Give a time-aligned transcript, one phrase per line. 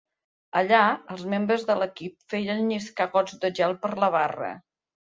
[0.61, 0.79] Allà,
[1.15, 4.53] els membres de l'equip feien lliscar gots de gel per la barra.